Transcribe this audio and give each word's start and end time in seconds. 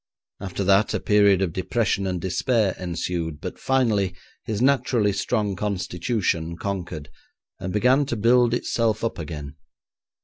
After 0.39 0.63
that 0.63 0.95
a 0.95 0.99
period 0.99 1.43
of 1.43 1.53
depression 1.53 2.07
and 2.07 2.19
despair 2.19 2.73
ensued, 2.79 3.39
but 3.39 3.59
finally 3.59 4.15
his 4.43 4.59
naturally 4.59 5.13
strong 5.13 5.55
constitution 5.55 6.57
conquered, 6.57 7.09
and 7.59 7.71
began 7.71 8.07
to 8.07 8.15
build 8.15 8.55
itself 8.55 9.03
up 9.03 9.19
again. 9.19 9.57